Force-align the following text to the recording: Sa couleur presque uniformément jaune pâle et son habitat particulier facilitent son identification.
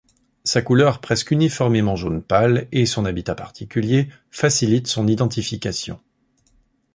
Sa 0.43 0.63
couleur 0.63 0.99
presque 0.99 1.29
uniformément 1.29 1.95
jaune 1.95 2.23
pâle 2.23 2.67
et 2.71 2.87
son 2.87 3.05
habitat 3.05 3.35
particulier 3.35 4.07
facilitent 4.31 4.87
son 4.87 5.05
identification. 5.07 5.99